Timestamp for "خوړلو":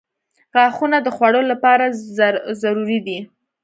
1.15-1.49